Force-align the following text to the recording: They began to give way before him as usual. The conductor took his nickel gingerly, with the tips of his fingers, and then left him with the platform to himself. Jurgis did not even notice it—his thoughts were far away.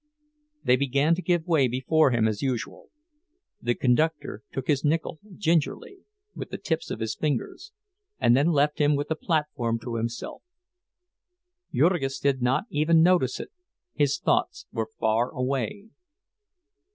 They 0.63 0.77
began 0.77 1.13
to 1.13 1.21
give 1.21 1.45
way 1.45 1.67
before 1.67 2.09
him 2.09 2.27
as 2.27 2.41
usual. 2.41 2.89
The 3.61 3.75
conductor 3.75 4.41
took 4.51 4.65
his 4.65 4.83
nickel 4.83 5.19
gingerly, 5.35 5.99
with 6.33 6.49
the 6.49 6.57
tips 6.57 6.89
of 6.89 6.99
his 6.99 7.13
fingers, 7.13 7.71
and 8.19 8.35
then 8.35 8.47
left 8.47 8.79
him 8.79 8.95
with 8.95 9.09
the 9.09 9.15
platform 9.15 9.77
to 9.81 9.97
himself. 9.97 10.41
Jurgis 11.71 12.17
did 12.17 12.41
not 12.41 12.63
even 12.71 13.03
notice 13.03 13.39
it—his 13.39 14.17
thoughts 14.17 14.65
were 14.71 14.89
far 14.99 15.29
away. 15.29 15.89